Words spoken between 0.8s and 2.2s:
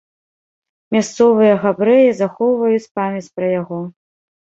Мясцовыя габрэі